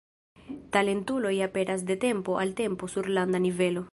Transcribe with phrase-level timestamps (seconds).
[0.77, 3.89] Talentuloj aperas de tempo al tempo sur landa nivelo.